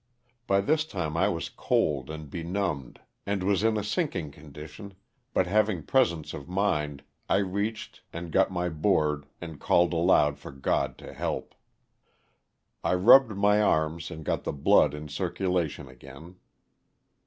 [0.47, 4.95] By this time I was cold and benumbed and was in a sinking condition,
[5.31, 10.51] but having presence of mind I reached and got my board and called aloud to
[10.53, 11.53] God for help.
[12.83, 16.37] I rubbed my arms and got the blood in circulation again.